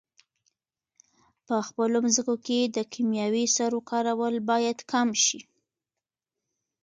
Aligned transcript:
په 1.47 1.55
خپلو 1.67 1.97
مځکو 2.05 2.35
کې 2.45 2.59
د 2.75 2.77
کیمیاوي 2.93 3.45
سرو 3.55 3.79
کارول 3.91 4.35
باید 4.49 4.77
کم 4.91 5.09
شي. 5.25 5.41